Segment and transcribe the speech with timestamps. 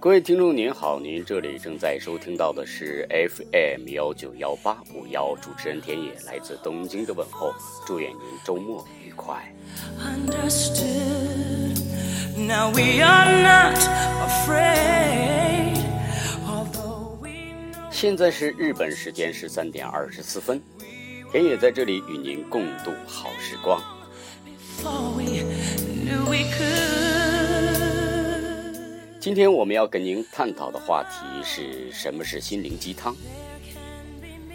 [0.00, 7.52] 各位听众您好，您这里正在收听到的是 FM 幺九幺八五幺，主持人田野来自东京的问候，
[7.86, 9.54] 祝愿您周末愉快。
[17.90, 20.62] 现在是日本时间十三点二十四分，
[21.30, 23.78] 田野在这里与您共度好时光。
[29.20, 33.14] 今天我们要跟您探讨的话题是什么是心灵鸡汤？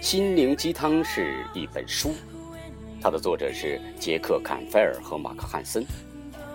[0.00, 2.14] 心灵鸡汤是一本书，
[2.98, 5.84] 它的作者是杰克·坎菲尔和马克·汉森，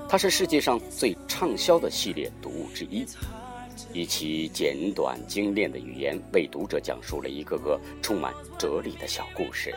[0.10, 3.06] 它是世界上最畅销的系列读物之一，
[3.94, 9.72] 以其简短精炼的语言为读者讲述了一个个充满哲理的小故事。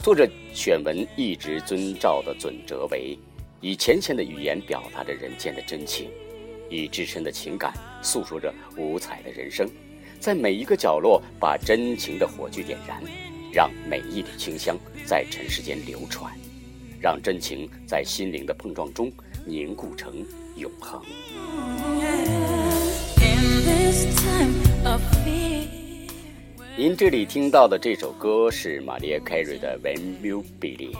[0.00, 3.16] 作者选文一直遵照的准则为，
[3.60, 6.10] 以浅显的语言表达着人间的真情。
[6.70, 9.68] 以至深的情感诉说着五彩的人生，
[10.18, 13.00] 在每一个角落把真情的火炬点燃，
[13.52, 16.32] 让每一缕清香在尘世间流传，
[17.00, 19.12] 让真情在心灵的碰撞中
[19.46, 20.24] 凝固成
[20.56, 21.00] 永恒。
[26.76, 30.92] 您这里听到的这首歌是玛丽亚·凯瑞的《When You Believe》。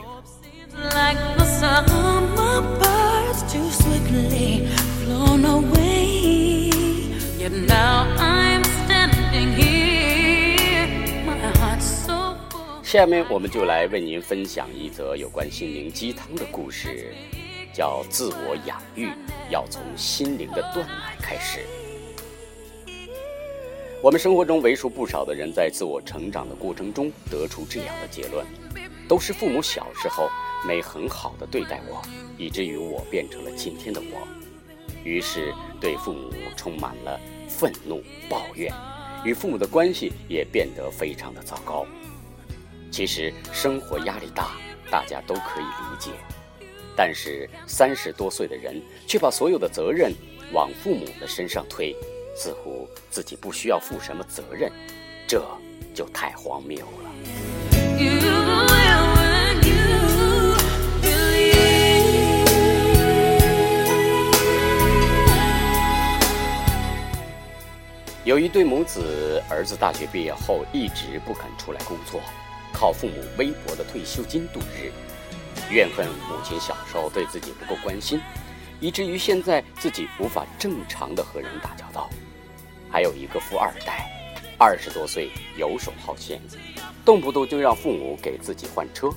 [12.81, 17.13] 下面我们就来为您分享一则有关心灵鸡汤的故事，
[17.71, 19.09] 叫“自我养育
[19.51, 21.59] 要从心灵的断奶开始”。
[24.01, 28.43] 我们生活中为数不少的人在自我成长的过程中得出这样的结论：
[29.07, 30.31] 都是父母小时候
[30.67, 32.01] 没很好的对待我，
[32.39, 34.44] 以至于我变成了今天的我。
[35.05, 37.17] 于是对父母充满了
[37.47, 38.73] 愤怒、抱怨，
[39.23, 41.85] 与父母的关系也变得非常的糟糕。
[42.91, 44.57] 其实生活压力大，
[44.89, 46.11] 大家都可以理解，
[46.97, 50.11] 但是三十多岁的人却把所有的责任
[50.51, 51.95] 往父母的身上推，
[52.35, 54.71] 似乎自己不需要负什么责任，
[55.27, 55.45] 这
[55.93, 58.44] 就太荒谬了。
[68.25, 72.19] 有一对母子，儿子大学毕业后一直不肯出来工作。
[72.73, 74.91] 靠父母微薄的退休金度日，
[75.71, 78.19] 怨恨母亲小时候对自己不够关心，
[78.79, 82.09] 以至于现在自己无法正常的和人打交道。
[82.89, 84.09] 还有一个富二代，
[84.57, 86.41] 二十多岁游手好闲，
[87.05, 89.11] 动不动就让父母给自己换车，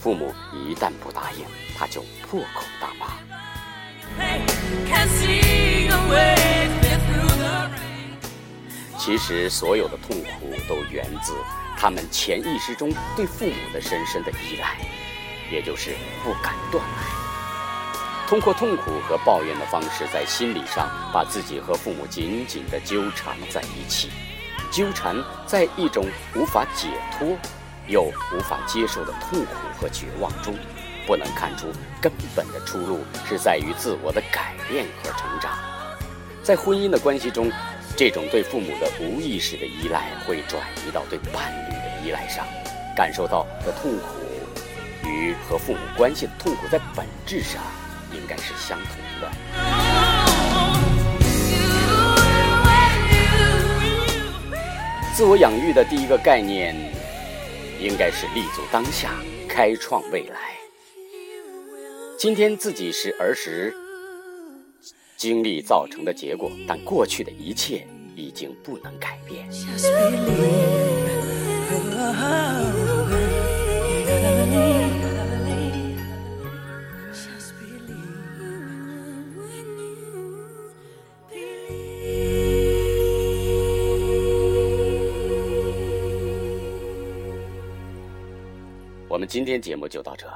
[0.00, 1.44] 父母一旦不答应，
[1.76, 3.18] 他就破口大骂。
[9.08, 11.32] 其实所有的痛苦都源自。
[11.78, 14.76] 他们潜意识中对父母的深深的依赖，
[15.50, 15.92] 也就是
[16.22, 18.28] 不敢断爱。
[18.28, 24.10] 通过痛苦和抱怨的方式，在心理上把自己和父母紧紧地纠缠在一起，
[24.70, 26.04] 纠缠在一种
[26.34, 27.34] 无法解脱
[27.86, 30.54] 又无法接受的痛苦和绝望中，
[31.06, 35.56] 不能看出根本的出路是在于自我的改变和成长。
[36.42, 37.50] 在婚姻的关系中。
[37.98, 42.46] 这种对父母的无意识的依赖会转移到对伴侣的依赖上，
[42.94, 44.04] 感受到的痛苦
[45.04, 47.60] 与和父母关系的痛苦在本质上
[48.12, 49.28] 应该是相同的。
[55.12, 56.76] 自我养育的第一个概念
[57.80, 59.10] 应该是立足当下，
[59.48, 60.36] 开创未来。
[62.16, 63.74] 今天自己是儿时。
[65.18, 67.84] 经历造成的结果，但过去的一切
[68.14, 69.48] 已经不能改变。
[89.08, 90.28] 我们今天节目就到这。